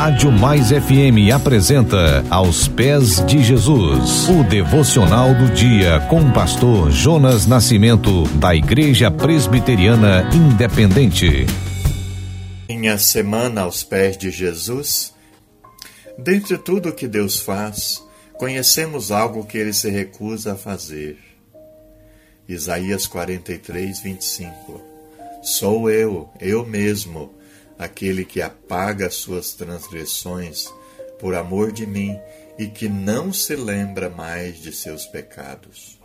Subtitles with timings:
[0.00, 6.90] Rádio Mais FM apresenta Aos Pés de Jesus, o devocional do dia com o pastor
[6.90, 11.44] Jonas Nascimento, da Igreja Presbiteriana Independente.
[12.66, 15.12] Minha semana aos pés de Jesus.
[16.16, 18.02] Dentre tudo que Deus faz,
[18.38, 21.18] conhecemos algo que ele se recusa a fazer.
[22.48, 24.80] Isaías 43, 25.
[25.42, 27.34] Sou eu, eu mesmo,
[27.80, 30.70] aquele que apaga suas transgressões
[31.18, 32.20] por amor de mim
[32.58, 35.98] e que não se lembra mais de seus pecados.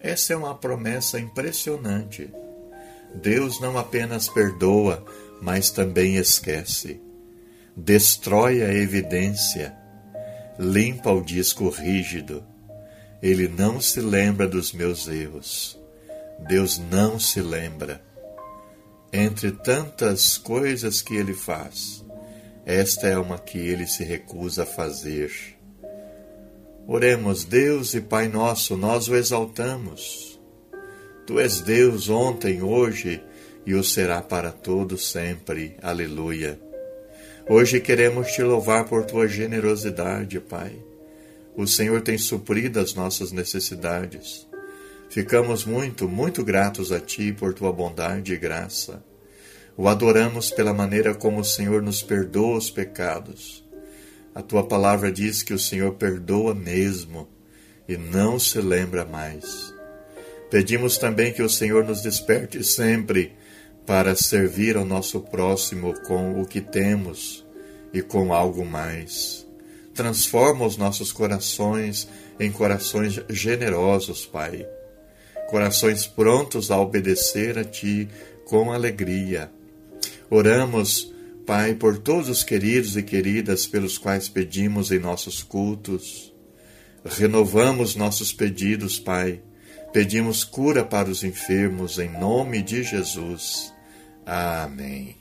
[0.00, 2.32] Essa é uma promessa impressionante.
[3.14, 5.04] Deus não apenas perdoa,
[5.42, 7.02] mas também esquece.
[7.76, 9.76] Destrói a evidência,
[10.58, 12.42] limpa o disco rígido.
[13.22, 15.78] Ele não se lembra dos meus erros.
[16.48, 18.00] Deus não se lembra
[19.12, 22.02] entre tantas coisas que ele faz,
[22.64, 25.30] esta é uma que ele se recusa a fazer.
[26.86, 30.40] Oremos, Deus e Pai nosso, nós o exaltamos.
[31.26, 33.22] Tu és Deus ontem, hoje
[33.66, 35.76] e o será para todo sempre.
[35.82, 36.58] Aleluia.
[37.48, 40.76] Hoje queremos te louvar por tua generosidade, Pai.
[41.56, 44.46] O Senhor tem suprido as nossas necessidades.
[45.12, 49.04] Ficamos muito, muito gratos a Ti por tua bondade e graça.
[49.76, 53.62] O adoramos pela maneira como o Senhor nos perdoa os pecados.
[54.34, 57.28] A tua palavra diz que o Senhor perdoa mesmo
[57.86, 59.74] e não se lembra mais.
[60.50, 63.36] Pedimos também que o Senhor nos desperte sempre
[63.84, 67.44] para servir ao nosso próximo com o que temos
[67.92, 69.46] e com algo mais.
[69.92, 72.08] Transforma os nossos corações
[72.40, 74.66] em corações generosos, Pai
[75.52, 78.08] corações prontos a obedecer a Ti
[78.46, 79.52] com alegria.
[80.30, 81.12] Oramos,
[81.46, 86.32] Pai, por todos os queridos e queridas pelos quais pedimos em nossos cultos.
[87.04, 89.42] Renovamos nossos pedidos, Pai.
[89.92, 93.74] Pedimos cura para os enfermos, em nome de Jesus.
[94.24, 95.16] Amém.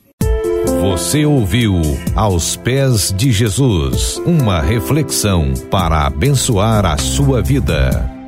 [0.79, 1.73] Você ouviu
[2.15, 8.20] Aos Pés de Jesus uma reflexão para abençoar a sua vida.